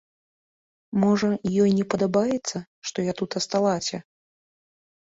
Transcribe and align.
Можа, 1.03 1.29
ёй 1.65 1.69
не 1.81 1.85
падабаецца, 1.95 2.57
што 2.89 2.97
я 3.13 3.17
тут 3.21 3.41
асталася? 3.43 3.97